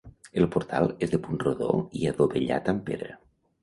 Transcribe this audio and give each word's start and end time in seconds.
El 0.41 0.47
portal 0.55 0.89
és 1.09 1.13
de 1.13 1.21
punt 1.27 1.43
rodó 1.45 1.71
i 2.03 2.11
adovellat 2.15 2.77
amb 2.77 2.87
pedra. 2.93 3.19